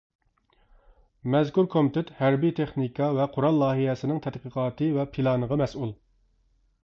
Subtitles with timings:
[1.35, 5.93] مەزكۇر كومىتېت ھەربىي تېخنىكا ۋە قورال لايىھەسىنىڭ تەتقىقاتى ۋە پىلانىغا مەسئۇل.